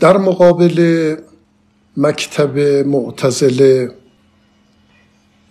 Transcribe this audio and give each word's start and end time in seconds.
در 0.00 0.16
مقابل 0.16 1.16
مکتب 1.96 2.58
معتزله 2.86 3.90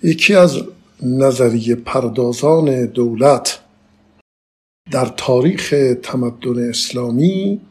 یکی 0.03 0.35
از 0.35 0.57
نظریه 1.03 1.75
پردازان 1.75 2.85
دولت 2.85 3.59
در 4.91 5.05
تاریخ 5.05 5.73
تمدن 6.03 6.69
اسلامی 6.69 7.61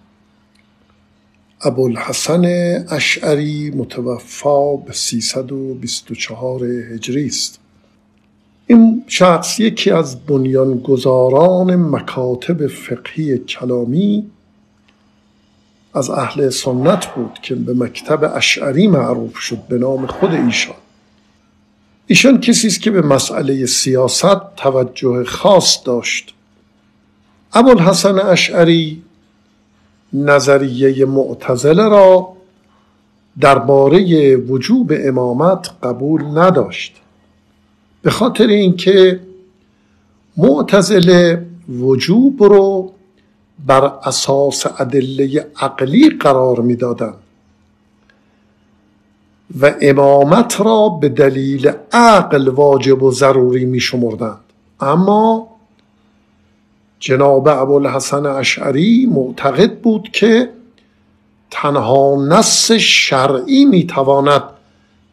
ابوالحسن 1.60 2.44
اشعری 2.90 3.70
متوفا 3.70 4.76
به 4.76 4.92
324 4.92 6.64
هجری 6.64 7.26
است. 7.26 7.58
این 8.66 9.04
شخص 9.06 9.60
یکی 9.60 9.90
از 9.90 10.26
بنیانگذاران 10.26 11.76
مکاتب 11.76 12.66
فقهی 12.66 13.38
کلامی 13.38 14.30
از 15.95 16.11
اهل 16.11 16.50
سنت 16.50 17.07
بود 17.07 17.39
که 17.43 17.54
به 17.54 17.75
مکتب 17.75 18.32
اشعری 18.36 18.86
معروف 18.86 19.36
شد 19.36 19.58
به 19.68 19.79
نام 19.79 20.07
خود 20.07 20.31
ایشان. 20.31 20.75
ایشان 22.07 22.40
کسی 22.40 22.67
است 22.67 22.82
که 22.82 22.90
به 22.90 23.03
مسئله 23.03 23.67
سیاست 23.67 24.57
توجه 24.57 25.25
خاص 25.25 25.79
داشت. 25.85 26.35
ابوالحسن 27.53 28.18
اشعری 28.18 29.03
نظریه 30.12 31.04
معتزله 31.04 31.89
را 31.89 32.28
درباره 33.41 34.36
وجوب 34.36 34.92
امامت 34.97 35.70
قبول 35.83 36.25
نداشت. 36.25 36.97
به 38.03 38.11
خاطر 38.11 38.47
اینکه 38.47 39.20
معتزله 40.36 41.47
وجوب 41.69 42.42
رو 42.42 42.92
بر 43.69 43.84
اساس 43.84 44.67
ادله 44.81 45.47
عقلی 45.61 46.11
قرار 46.11 46.61
می‌دادند 46.61 47.14
و 49.61 49.75
امامت 49.81 50.61
را 50.61 50.89
به 50.89 51.09
دلیل 51.09 51.73
عقل 51.92 52.48
واجب 52.48 53.03
و 53.03 53.11
ضروری 53.11 53.65
می 53.65 53.81
شمردند 53.81 54.41
اما 54.81 55.48
جناب 57.01 57.48
ابوالحسن 57.48 58.27
اشعری 58.27 59.07
معتقد 59.07 59.79
بود 59.79 60.09
که 60.12 60.51
تنها 61.51 62.27
نص 62.29 62.73
شرعی 62.73 63.64
می‌تواند 63.64 64.42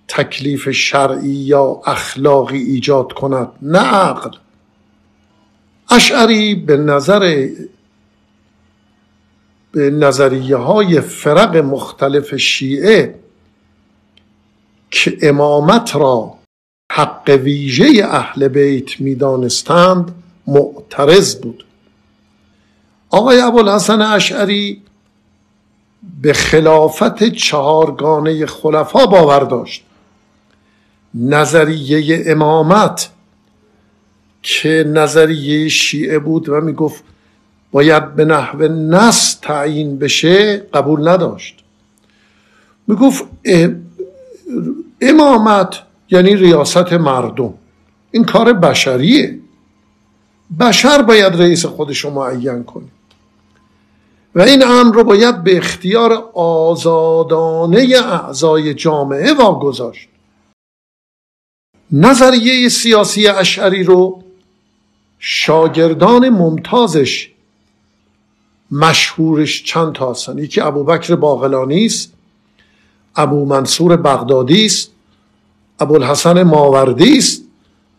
تکلیف 0.07 0.71
شرعی 0.71 1.29
یا 1.29 1.81
اخلاقی 1.85 2.57
ایجاد 2.57 3.13
کند 3.13 3.47
نه 3.61 3.79
عقل. 3.79 4.29
اشعری 5.91 6.55
به 6.55 6.77
نظر 6.77 7.47
نظریه 9.75 10.55
های 10.55 11.01
فرق 11.01 11.57
مختلف 11.57 12.35
شیعه 12.35 13.15
که 14.91 15.17
امامت 15.21 15.95
را 15.95 16.33
حق 16.91 17.39
ویژه 17.43 18.05
اهل 18.05 18.47
بیت 18.47 19.01
می‌دانستند 19.01 20.23
معترض 20.47 21.35
بود. 21.35 21.65
آقای 23.09 23.39
ابوالحسن 23.39 24.01
اشعری 24.01 24.81
به 26.21 26.33
خلافت 26.33 27.23
چهارگانه 27.23 28.45
خلفا 28.45 29.05
باور 29.05 29.39
داشت. 29.39 29.83
نظریه 31.13 32.23
امامت 32.27 33.09
که 34.41 34.85
نظریه 34.87 35.69
شیعه 35.69 36.19
بود 36.19 36.49
و 36.49 36.61
می‌گفت 36.61 37.03
باید 37.75 38.15
به 38.15 38.25
نحو 38.25 38.63
نص 38.67 39.39
تعیین 39.41 39.99
بشه 39.99 40.57
قبول 40.57 41.07
نداشت. 41.07 41.63
می‌گفت 42.87 43.23
امامت 45.01 45.81
یعنی 46.09 46.35
ریاست 46.35 46.93
مردم. 46.93 47.53
این 48.11 48.23
کار 48.23 48.53
بشریه. 48.53 49.39
بشر 50.59 51.01
باید 51.01 51.41
رئیس 51.41 51.65
خودش 51.65 51.99
رو 51.99 52.09
معین 52.09 52.63
کنه. 52.63 52.85
و 54.35 54.41
این 54.41 54.63
امر 54.63 54.95
رو 54.95 55.03
باید 55.03 55.43
به 55.43 55.57
اختیار 55.57 56.13
آزادانه 56.33 57.87
اعضای 58.05 58.73
جامعه 58.73 59.33
واگذاشت. 59.33 60.09
نظریه 61.91 62.69
سیاسی 62.69 63.27
اشعری 63.27 63.83
رو 63.83 64.23
شاگردان 65.19 66.29
ممتازش 66.29 67.34
مشهورش 68.71 69.63
چند 69.63 69.93
تا 69.93 70.11
هستن. 70.11 70.37
یکی 70.37 70.61
ابوبکر 70.61 71.15
باقلانی 71.15 71.85
است 71.85 72.13
ابو 73.15 73.45
منصور 73.45 73.97
بغدادی 73.97 74.65
است 74.65 74.91
ابوالحسن 75.79 76.43
ماوردی 76.43 77.17
است 77.17 77.41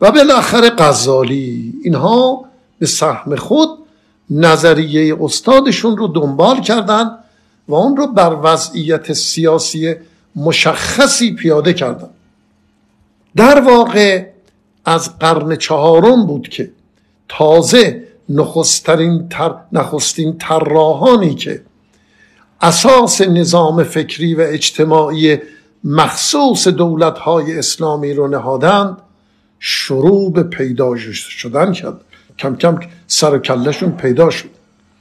و 0.01 0.11
بالاخره 0.11 0.71
غزالی. 0.71 1.75
اینها 1.85 2.45
به 2.79 2.87
سهم 2.87 3.37
خود 3.37 3.69
نظریه 4.31 5.17
استادشون 5.21 5.97
رو 5.97 6.09
دنبال 6.09 6.61
کردند 6.61 7.19
و 7.69 7.75
اون 7.75 7.97
رو 7.97 8.07
بر 8.07 8.37
وضعیت 8.43 9.13
سیاسی 9.13 9.95
مشخصی 10.37 11.35
پیاده 11.35 11.73
کردند 11.73 12.11
در 13.37 13.61
واقع 13.61 14.27
از 14.85 15.19
قرن 15.19 15.57
چهارم 15.57 16.27
بود 16.27 16.49
که 16.49 16.71
تازه 17.29 18.03
نخستین 18.29 19.29
تر 19.29 19.55
نخستین 19.73 20.39
طراحانی 20.39 21.35
که 21.35 21.63
اساس 22.61 23.21
نظام 23.21 23.83
فکری 23.83 24.35
و 24.35 24.41
اجتماعی 24.41 25.39
مخصوص 25.85 26.69
دولت‌های 26.69 27.59
اسلامی 27.59 28.13
رو 28.13 28.29
نهادند 28.29 28.97
شروع 29.59 30.33
به 30.33 30.43
پیدا 30.43 30.97
شدن 31.13 31.73
کرد. 31.73 32.01
کم 32.39 32.57
کم 32.57 32.79
سر 33.07 33.35
و 33.35 33.39
کلشون 33.39 33.91
پیدا 33.91 34.31
شد. 34.31 34.49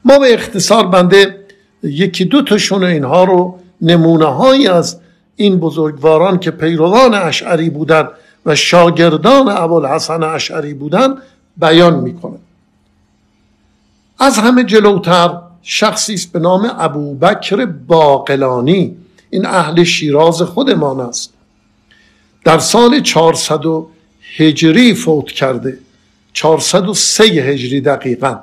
ما 0.06 0.20
به 0.20 0.34
اختصار 0.34 0.88
بنده 0.88 1.46
یکی 1.84 2.26
دو 2.26 2.42
تاشون 2.42 2.84
اینها 2.84 3.24
رو 3.24 3.60
نمونه 3.82 4.26
هایی 4.26 4.68
از 4.68 5.00
این 5.36 5.60
بزرگواران 5.60 6.40
که 6.40 6.52
پیروان 6.52 7.14
اشعری 7.14 7.70
بودند 7.70 8.10
و 8.46 8.56
شاگردان 8.56 9.50
ابوالحسن 9.50 10.24
اشعری 10.24 10.74
بودند 10.74 11.18
بیان 11.58 12.00
می‌کنه 12.00 12.38
از 14.20 14.38
همه 14.38 14.64
جلوتر 14.64 15.40
شخصی 15.62 16.14
است 16.14 16.32
به 16.32 16.40
نام 16.40 16.72
ابوبکر 16.78 17.66
باقلانی. 17.66 18.98
این 19.30 19.46
اهل 19.46 19.84
شیراز 19.84 20.42
خودمان 20.42 21.00
است. 21.00 21.34
در 22.44 22.60
سال 22.60 23.02
400 23.02 23.60
هجری 24.38 24.94
فوت 24.94 25.26
کرده. 25.32 25.78
403 26.34 27.24
هجری 27.24 27.82
دقیقا. 27.82 28.40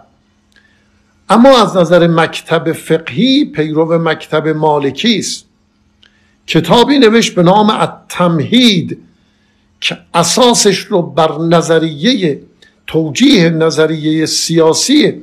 اما 1.29 1.63
از 1.63 1.77
نظر 1.77 2.07
مکتب 2.07 2.73
فقهی 2.73 3.45
پیرو 3.45 3.99
مکتب 3.99 4.49
مالکی 4.49 5.19
است. 5.19 5.45
کتابی 6.47 6.99
نوشت 6.99 7.35
به 7.35 7.43
نام 7.43 7.71
التمهید 7.71 8.99
که 9.81 9.99
اساسش 10.15 10.79
رو 10.79 11.03
بر 11.03 11.39
نظریه 11.39 12.41
توجیه 12.87 13.51
نظریه 13.51 14.27
سیاسی 14.27 15.23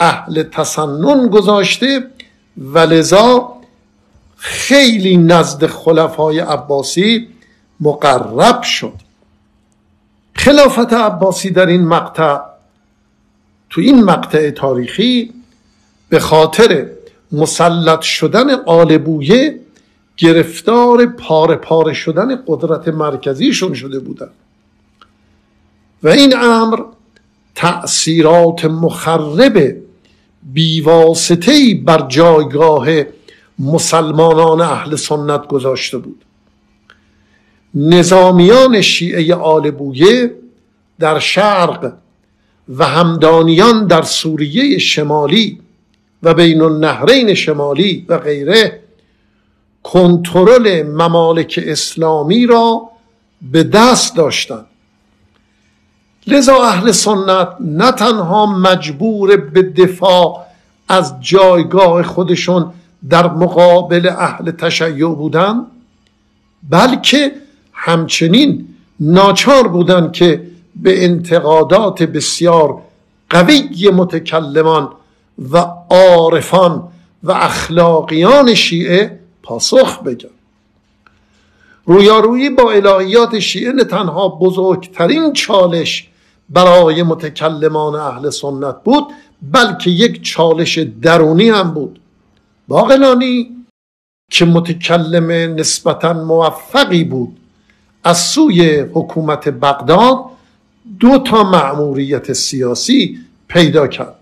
اهل 0.00 0.42
تسنن 0.42 1.28
گذاشته 1.28 2.06
و 2.56 2.78
لذا 2.78 3.54
خیلی 4.36 5.16
نزد 5.16 5.66
خلفای 5.66 6.38
عباسی 6.38 7.28
مقرب 7.80 8.62
شد. 8.62 8.92
خلافت 10.34 10.92
عباسی 10.92 11.50
در 11.50 11.66
این 11.66 11.84
مقطع 11.84 12.38
تو 13.70 13.80
این 13.80 14.04
مقطع 14.04 14.50
تاریخی 14.50 15.32
به 16.08 16.18
خاطر 16.18 16.86
مسلط 17.32 18.00
شدن 18.00 18.50
آل 18.50 18.98
بویه 18.98 19.60
گرفتار 20.16 21.06
پاره 21.06 21.56
پاره 21.56 21.92
شدن 21.92 22.42
قدرت 22.46 22.88
مرکزیشون 22.88 23.74
شده 23.74 23.98
بودن. 23.98 24.30
و 26.02 26.08
این 26.08 26.36
امر 26.36 26.80
تأثیرات 27.54 28.64
مخرب 28.64 29.83
بیواسطهی 30.52 31.74
بر 31.74 32.06
جایگاه 32.08 32.86
مسلمانان 33.58 34.60
اهل 34.60 34.96
سنت 34.96 35.46
گذاشته 35.46 35.98
بود. 35.98 36.24
نظامیان 37.74 38.80
شیعه 38.80 39.34
آل 39.34 39.70
بویه 39.70 40.34
در 41.00 41.18
شرق 41.18 41.92
و 42.68 42.84
همدانیان 42.84 43.86
در 43.86 44.02
سوریه 44.02 44.78
شمالی 44.78 45.60
و 46.22 46.34
بین 46.34 46.60
النهرین 46.60 47.34
شمالی 47.34 48.06
و 48.08 48.18
غیره 48.18 48.80
کنترل 49.82 50.82
ممالک 50.82 51.60
اسلامی 51.66 52.46
را 52.46 52.82
به 53.52 53.62
دست 53.62 54.16
داشتند. 54.16 54.66
لذا 56.26 56.62
اهل 56.62 56.92
سنت 56.92 57.48
نه 57.60 57.92
تنها 57.92 58.46
مجبور 58.46 59.36
به 59.36 59.62
دفاع 59.62 60.46
از 60.88 61.14
جایگاه 61.20 62.02
خودشون 62.02 62.72
در 63.10 63.26
مقابل 63.28 64.10
اهل 64.18 64.50
تشیع 64.50 65.08
بودن 65.08 65.66
بلکه 66.70 67.32
همچنین 67.72 68.68
ناچار 69.00 69.68
بودند 69.68 70.12
که 70.12 70.46
به 70.76 71.04
انتقادات 71.04 72.02
بسیار 72.02 72.82
قوی 73.30 73.90
متکلمان 73.90 74.88
و 75.52 75.66
عارفان 75.90 76.88
و 77.22 77.32
اخلاقیان 77.32 78.54
شیعه 78.54 79.20
پاسخ 79.42 80.02
بگن 80.02 80.28
رویارویی 81.86 82.50
با 82.50 82.72
الهیات 82.72 83.38
شیعه 83.38 83.72
نه 83.72 83.84
تنها 83.84 84.28
بزرگترین 84.28 85.32
چالش 85.32 86.08
برای 86.50 87.02
متکلمان 87.02 87.94
اهل 87.94 88.30
سنت 88.30 88.76
بود 88.84 89.04
بلکه 89.42 89.90
یک 89.90 90.22
چالش 90.22 90.78
درونی 90.78 91.48
هم 91.48 91.74
بود. 91.74 92.00
باقلانی 92.68 93.50
که 94.30 94.44
متکلم 94.44 95.30
نسبتا 95.60 96.12
موفقی 96.12 97.04
بود. 97.04 97.36
از 98.04 98.18
سوی 98.18 98.80
حکومت 98.80 99.48
بغداد 99.48 100.18
دو 101.00 101.18
تا 101.18 101.42
مأموریت 101.42 102.32
سیاسی 102.32 103.18
پیدا 103.48 103.86
کرد. 103.86 104.14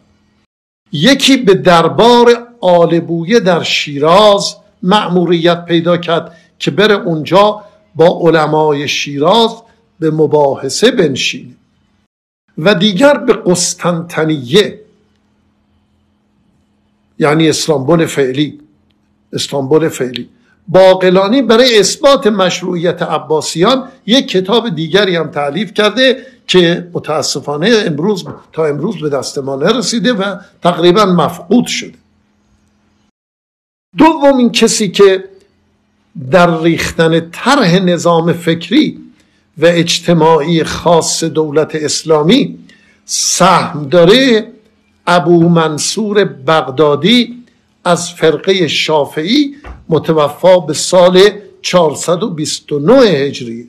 یکی 0.93 1.37
به 1.37 1.55
دربار 1.55 2.49
آلبویه 2.61 3.41
در 3.41 3.63
شیراز 3.63 4.57
مأموریت 4.83 5.65
پیدا 5.65 5.97
کرد 5.97 6.37
که 6.59 6.71
بره 6.71 6.95
اونجا 6.95 7.65
با 7.95 8.21
علمای 8.23 8.89
شیراز 8.89 9.51
به 9.99 10.11
مباحثه 10.11 10.91
بنشینه. 10.91 11.55
و 12.59 12.75
دیگر 12.75 13.19
به 13.19 13.33
قسطنطنیه 13.33 14.81
یعنی 17.19 17.49
استانبول 17.49 18.07
فعلی 18.07 18.61
استانبول 19.33 19.89
فعلی. 19.89 20.29
باقلانی 20.69 21.43
برای 21.43 21.79
اثبات 21.79 22.27
مشروعیت 22.27 23.03
عباسیان 23.03 23.89
یک 24.07 24.29
کتاب 24.29 24.69
دیگری 24.75 25.17
هم 25.17 25.31
تعلیف 25.31 25.75
کرده 25.75 26.27
که 26.47 26.89
متاسفانه 26.93 27.83
امروز 27.87 28.25
تا 28.53 28.67
امروز 28.67 29.01
به 29.01 29.09
دست 29.09 29.39
ما 29.39 29.57
نرسیده 29.57 30.13
و 30.13 30.37
تقریبا 30.63 31.05
مفقود 31.05 31.67
شده. 31.67 31.95
دومین 33.99 34.53
کسی 34.53 34.89
که 34.89 35.25
در 36.31 36.63
ریختن 36.63 37.31
طرح 37.31 37.79
نظام 37.79 38.33
فکری 38.33 38.99
و 39.59 39.67
اجتماعی 39.67 40.65
خاص 40.65 41.25
دولت 41.25 41.75
اسلامی 41.75 42.59
سهم 43.05 43.89
داره 43.91 44.53
ابو 45.07 45.49
منصور 45.49 46.25
بغدادی 46.25 47.45
از 47.85 48.13
فرقه 48.13 48.69
شافعی 48.69 49.55
متوفا 49.89 50.59
به 50.59 50.75
سال 50.75 51.31
429 51.63 52.93
هجری. 52.95 53.69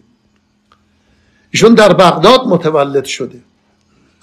ایشون 1.51 1.73
در 1.73 1.93
بغداد 1.93 2.47
متولد 2.47 3.05
شده 3.05 3.41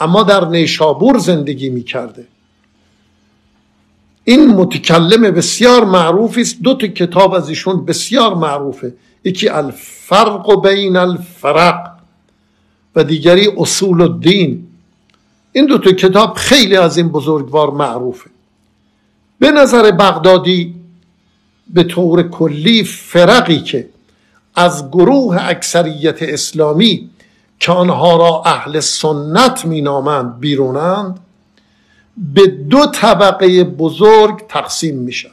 اما 0.01 0.23
در 0.23 0.45
نیشابور 0.45 1.19
زندگی 1.19 1.71
می 1.71 1.83
کرده 1.83 2.27
این 4.25 4.47
متکلم 4.49 5.31
بسیار 5.31 5.85
معروفی 5.85 6.41
است. 6.41 6.62
دو 6.62 6.75
تا 6.75 6.87
کتاب 6.87 7.35
از 7.35 7.49
ایشون 7.49 7.85
بسیار 7.85 8.35
معروفه. 8.35 8.95
یکی 9.25 9.49
الفرق 9.49 10.63
بین 10.63 10.97
الفرق 10.97 11.91
و 12.97 13.05
دیگری 13.05 13.49
اصول 13.57 14.03
الدین. 14.03 14.67
این 15.53 15.67
دو 15.67 15.79
تا 15.79 15.93
کتاب 15.93 16.35
خیلی 16.35 16.77
از 16.77 16.97
این 16.97 17.09
بزرگوار 17.09 17.71
معروفه. 17.71 18.31
به 19.39 19.51
نظر 19.51 19.91
بغدادی 19.91 20.75
به 21.69 21.83
طور 21.83 22.23
کلی 22.23 22.85
فرقی 22.85 23.61
که 23.61 23.89
از 24.55 24.91
گروه 24.91 25.37
اکثریت 25.41 26.23
اسلامی 26.23 27.11
که 27.61 27.73
آنها 27.73 28.17
را 28.17 28.43
اهل 28.47 28.81
سنت 28.81 29.65
مینامند 29.65 30.41
بیرونند 30.41 31.21
به 32.17 32.47
دو 32.47 32.87
طبقه 32.87 33.65
بزرگ 33.65 34.47
تقسیم 34.49 34.97
میشن. 34.97 35.31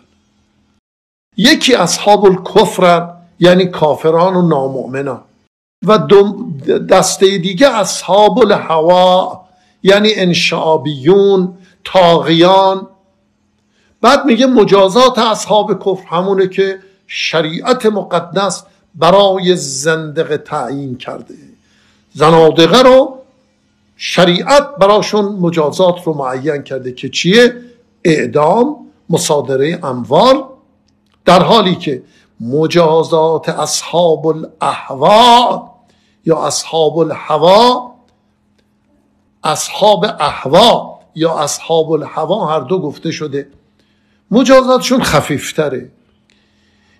یکی 1.37 1.75
اصحاب 1.75 2.25
الکفر 2.25 3.16
یعنی 3.39 3.65
کافران 3.65 4.35
و 4.35 4.47
نامؤمنان. 4.47 5.21
و 5.85 5.97
دسته 6.89 7.37
دیگه 7.37 7.75
اصحاب 7.75 8.39
الهوا 8.39 9.41
یعنی 9.83 10.09
انشابیون 10.15 11.53
تاغیان 11.83 12.87
بعد 14.01 14.25
میگه 14.25 14.45
مجازات 14.45 15.19
اصحاب 15.19 15.79
کفر 15.85 16.07
همونه 16.07 16.47
که 16.47 16.79
شریعت 17.07 17.85
مقدس 17.85 18.63
برای 18.95 19.55
زندقه 19.55 20.37
تعیین 20.37 20.97
کرده. 20.97 21.33
زنادقه 22.13 22.81
رو 22.81 23.17
شریعت 23.97 24.75
براشون 24.75 25.25
مجازات 25.25 26.03
رو 26.03 26.13
معین 26.13 26.63
کرده 26.63 26.91
که 26.91 27.09
چیه؟ 27.09 27.53
اعدام 28.03 28.75
مصادره 29.09 29.79
اموال 29.83 30.43
در 31.25 31.43
حالی 31.43 31.75
که 31.75 32.01
مجازات 32.39 33.49
اصحاب 33.49 34.27
الاحوا 34.27 35.69
یا 36.25 36.37
اصحاب 36.37 36.97
الهوا 36.97 37.91
اصحاب 39.43 40.05
احوا 40.19 40.99
یا 41.15 41.39
اصحاب 41.39 41.91
الهوا 41.91 42.45
هر 42.45 42.59
دو 42.59 42.79
گفته 42.79 43.11
شده. 43.11 43.47
مجازاتشون 44.31 45.03
خفیفتره. 45.03 45.91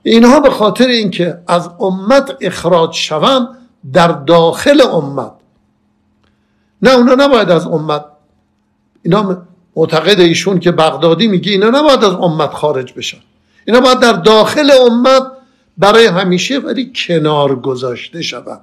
اینها 0.04 0.40
به 0.40 0.50
خاطر 0.50 0.88
اینکه 0.88 1.42
از 1.48 1.70
امت 1.80 2.38
اخراج 2.42 2.94
شوند 2.94 3.48
در 3.94 4.08
داخل 4.08 4.82
امت. 4.82 5.32
نه 6.82 6.92
اونا 6.92 7.16
نباید 7.16 7.50
از 7.50 7.68
امت. 7.68 8.06
اینا 9.04 9.46
معتقد 9.76 10.20
ایشون 10.20 10.60
که 10.60 10.72
بغدادی 10.72 11.28
میگه 11.28 11.52
اینا 11.52 11.70
نباید 11.70 12.04
از 12.04 12.14
امت 12.14 12.54
خارج 12.54 12.94
بشن. 12.94 13.20
اینا 13.68 13.80
باید 13.80 14.00
در 14.00 14.14
داخل 14.14 14.72
امت 14.72 15.24
برای 15.78 16.06
همیشه 16.06 16.60
ولی 16.60 16.92
کنار 16.96 17.56
گذاشته 17.56 18.22
شوند. 18.22 18.62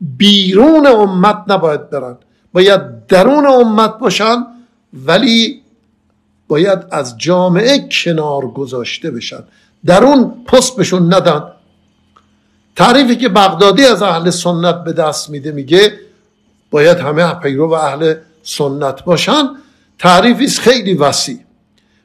بیرون 0.00 0.86
امت 0.86 1.44
نباید 1.48 1.90
برن. 1.90 2.16
باید 2.52 3.06
درون 3.06 3.46
امت 3.46 3.98
باشن 3.98 4.46
ولی 4.92 5.60
باید 6.48 6.78
از 6.90 7.18
جامعه 7.18 7.88
کنار 7.90 8.46
گذاشته 8.46 9.10
بشن. 9.10 9.44
درون 9.86 10.44
پست 10.46 10.76
بهشون 10.76 11.14
ندن. 11.14 11.42
تعریفی 12.76 13.16
که 13.16 13.28
بغدادی 13.28 13.84
از 13.84 14.02
اهل 14.02 14.30
سنت 14.30 14.84
به 14.84 14.92
دست 14.92 15.30
میده 15.30 15.52
میگه 15.52 16.00
باید 16.70 16.98
همه 16.98 17.34
پیرو 17.34 17.70
و 17.70 17.72
اهل 17.72 18.14
سنت 18.42 19.04
باشن. 19.04 19.48
تعریفی 19.98 20.46
خیلی 20.46 20.94
وسیع. 20.94 21.38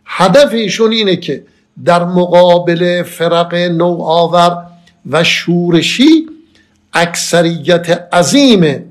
هدف 0.05 0.53
ایشون 0.53 0.91
اینه 0.91 1.15
که 1.15 1.45
در 1.85 2.03
مقابل 2.03 3.03
فرق 3.03 3.55
نوآور 3.55 4.65
و 5.09 5.23
شورشی 5.23 6.27
اکثریت 6.93 8.13
عظیم 8.13 8.89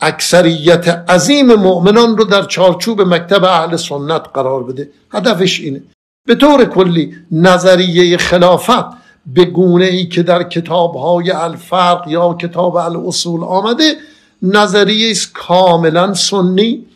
اکثریت 0.00 0.88
عظیم 0.88 1.54
مؤمنان 1.54 2.16
رو 2.16 2.24
در 2.24 2.42
چارچوب 2.42 3.00
مکتب 3.00 3.44
اهل 3.44 3.76
سنت 3.76 4.22
قرار 4.34 4.64
بده. 4.64 4.90
هدفش 5.12 5.60
اینه. 5.60 5.82
به 6.26 6.34
طور 6.34 6.64
کلی 6.64 7.14
نظریه 7.32 8.16
خلافت 8.16 8.84
به 9.26 9.44
گونه 9.44 9.84
ای 9.84 10.06
که 10.06 10.22
در 10.22 10.42
کتاب 10.42 10.94
های 10.94 11.30
الفرق 11.30 12.08
یا 12.08 12.34
کتاب 12.34 12.76
الاصول 12.76 13.44
آمده 13.44 13.94
نظریه 14.42 15.14
کاملا 15.34 16.14
سنی. 16.14 16.86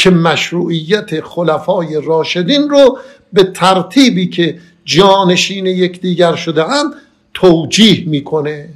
که 0.00 0.10
مشروعیت 0.10 1.20
خلفای 1.20 2.00
راشدین 2.00 2.68
رو 2.70 2.98
به 3.32 3.44
ترتیبی 3.44 4.28
که 4.28 4.58
جانشین 4.84 5.66
یکدیگر 5.66 6.34
شده 6.34 6.64
اند 6.64 6.92
توجیه 7.34 8.08
می‌کنه 8.08 8.68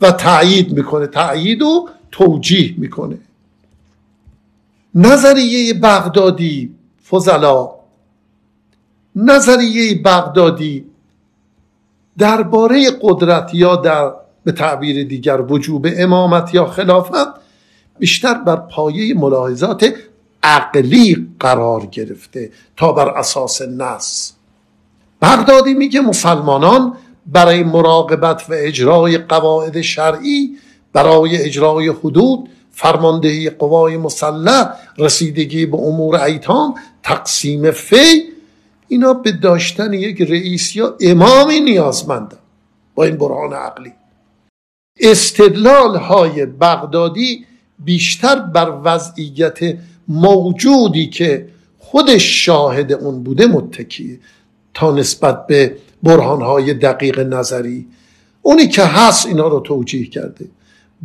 و 0.00 0.12
تایید 0.12 0.72
می‌کنه. 0.72 1.06
تایید 1.06 1.62
و 1.62 1.88
توجیه 2.10 2.74
می‌کنه. 2.78 3.18
نظریه 4.94 5.74
بغدادی 5.74 6.74
فضلا 7.10 7.70
نظریه 9.16 10.02
بغدادی 10.02 10.84
درباره 12.18 12.90
قدرت 13.02 13.54
یا 13.54 13.76
در 13.76 14.12
به 14.44 14.52
تعبیر 14.52 15.04
دیگر 15.04 15.40
وجوب 15.40 15.86
امامت 15.96 16.54
یا 16.54 16.66
خلافت 16.66 17.41
بیشتر 17.98 18.34
بر 18.34 18.56
پایه 18.56 19.14
ملاحظات 19.14 19.94
عقلی 20.42 21.28
قرار 21.40 21.86
گرفته 21.86 22.50
تا 22.76 22.92
بر 22.92 23.08
اساس 23.08 23.62
نص. 23.62 24.32
بغدادی 25.22 25.74
میگه 25.74 26.00
مسلمانان 26.00 26.96
برای 27.26 27.62
مراقبت 27.62 28.50
و 28.50 28.52
اجرای 28.56 29.18
قواعد 29.18 29.80
شرعی 29.80 30.56
برای 30.92 31.42
اجرای 31.42 31.88
حدود 31.88 32.48
فرماندهی 32.72 33.50
قوای 33.50 33.96
مسلح 33.96 34.72
رسیدگی 34.98 35.66
به 35.66 35.76
امور 35.76 36.16
ایتام 36.16 36.74
تقسیم 37.02 37.70
فی 37.70 38.32
اینا 38.88 39.12
به 39.12 39.32
داشتن 39.32 39.92
یک 39.92 40.22
رئیس 40.22 40.76
یا 40.76 40.96
امامی 41.00 41.60
نیازمندن 41.60 42.38
با 42.94 43.04
این 43.04 43.16
برهان 43.16 43.52
عقلی. 43.52 43.92
استدلال 45.00 45.96
های 45.96 46.46
بغدادی 46.46 47.46
بیشتر 47.84 48.36
بر 48.36 48.72
وضعیت 48.84 49.58
موجودی 50.08 51.06
که 51.06 51.48
خودش 51.78 52.46
شاهد 52.46 52.92
اون 52.92 53.22
بوده 53.22 53.46
متکیه 53.46 54.18
تا 54.74 54.90
نسبت 54.90 55.46
به 55.46 55.76
برهانهای 56.02 56.74
دقیق 56.74 57.20
نظری. 57.20 57.86
اونی 58.42 58.68
که 58.68 58.82
هست 58.84 59.26
اینا 59.26 59.48
رو 59.48 59.60
توجیه 59.60 60.06
کرده. 60.06 60.44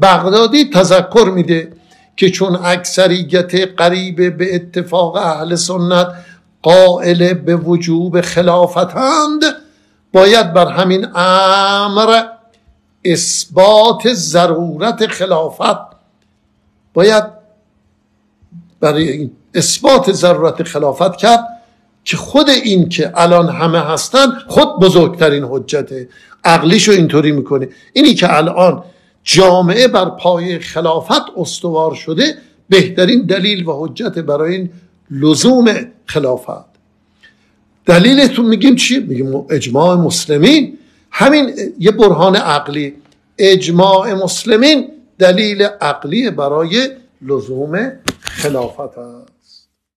بغدادی 0.01 0.69
تذکر 0.69 1.31
میده 1.35 1.71
که 2.17 2.29
چون 2.29 2.55
اکثریت 2.63 3.55
قریب 3.55 4.37
به 4.37 4.55
اتفاق 4.55 5.15
اهل 5.15 5.55
سنت 5.55 6.07
قائل 6.61 7.33
به 7.33 7.55
وجوب 7.55 8.21
خلافتند 8.21 9.41
باید 10.13 10.53
بر 10.53 10.71
همین 10.71 11.07
امر 11.15 12.23
اثبات 13.05 14.13
ضرورت 14.13 15.07
خلافت 15.07 15.96
باید 16.97 17.23
برای 18.79 19.29
اثبات 19.53 20.11
ضرورت 20.11 20.63
خلافت 20.63 21.15
کرد 21.15 21.47
که 22.03 22.17
خود 22.17 22.49
این 22.49 22.89
که 22.89 23.11
الان 23.15 23.49
همه 23.49 23.79
هستن 23.79 24.27
خود 24.47 24.79
بزرگترین 24.79 25.43
حجته 25.43 26.09
عقلیشو 26.43 26.91
اینطوری 26.91 27.31
می‌کنه. 27.31 27.69
اینی 27.93 28.13
که 28.13 28.37
الان 28.37 28.83
جامعه 29.23 29.87
بر 29.87 30.05
پای 30.05 30.59
خلافت 30.59 31.21
استوار 31.37 31.95
شده 31.95 32.37
بهترین 32.69 33.25
دلیل 33.25 33.67
و 33.67 33.85
حجت 33.85 34.19
برای 34.19 34.55
این 34.55 34.69
لزوم 35.11 35.75
خلافت. 36.05 36.65
دلیلتون 37.85 38.45
میگیم 38.45 38.75
چی؟ 38.75 38.99
میگیم 38.99 39.45
اجماع 39.49 39.95
مسلمین. 39.95 40.77
همین 41.11 41.53
یه 41.79 41.91
برهان 41.91 42.35
عقلی. 42.35 42.93
اجماع 43.37 44.13
مسلمین 44.13 44.96
دلیل 45.19 45.61
عقلی 45.63 46.31
برای 46.31 46.89
لزوم 47.21 47.91
خلافت 48.21 48.97